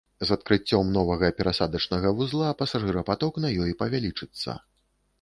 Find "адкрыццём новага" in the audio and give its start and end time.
0.35-1.29